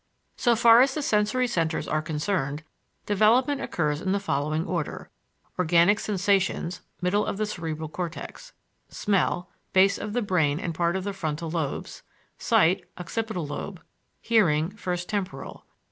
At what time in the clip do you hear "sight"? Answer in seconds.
12.39-12.83